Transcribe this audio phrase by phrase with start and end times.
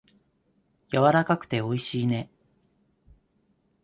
[0.89, 2.31] やわらかくておいしいね。